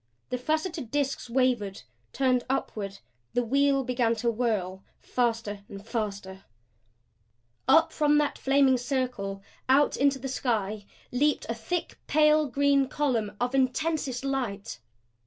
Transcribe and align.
The 0.31 0.39
faceted 0.39 0.89
disks 0.89 1.29
wavered; 1.29 1.83
turned 2.11 2.43
upward; 2.49 2.97
the 3.35 3.43
wheel 3.45 3.83
began 3.83 4.15
to 4.15 4.31
whirl 4.31 4.83
faster 4.99 5.59
faster 5.83 6.43
Up 7.67 7.93
from 7.93 8.17
that 8.17 8.39
flaming 8.39 8.79
circle, 8.79 9.43
out 9.69 9.95
into 9.95 10.17
the 10.17 10.27
sky 10.27 10.87
leaped 11.11 11.45
a 11.49 11.53
thick, 11.53 11.99
pale 12.07 12.47
green 12.47 12.87
column 12.87 13.37
of 13.39 13.53
intensest 13.53 14.25
light. 14.25 14.79